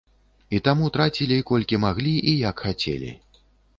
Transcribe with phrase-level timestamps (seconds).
[0.57, 3.11] І таму трацілі, колькі маглі і як хацелі.